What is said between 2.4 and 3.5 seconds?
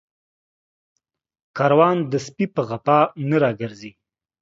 په غپا نه